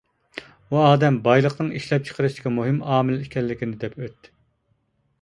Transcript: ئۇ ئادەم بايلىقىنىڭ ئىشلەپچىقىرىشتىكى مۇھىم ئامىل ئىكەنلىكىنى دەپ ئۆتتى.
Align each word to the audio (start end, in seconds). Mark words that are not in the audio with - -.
ئۇ 0.71 0.79
ئادەم 0.83 1.19
بايلىقىنىڭ 1.27 1.69
ئىشلەپچىقىرىشتىكى 1.81 2.55
مۇھىم 2.57 2.83
ئامىل 2.95 3.23
ئىكەنلىكىنى 3.27 3.81
دەپ 3.85 3.99
ئۆتتى. 4.07 4.37